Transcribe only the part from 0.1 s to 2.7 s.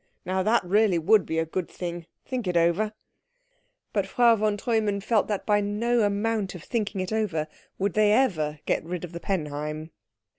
Now that really would be a good thing. Think it